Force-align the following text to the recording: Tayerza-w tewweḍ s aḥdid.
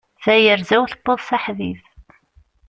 Tayerza-w 0.23 0.83
tewweḍ 0.89 1.19
s 1.27 1.29
aḥdid. 1.35 1.81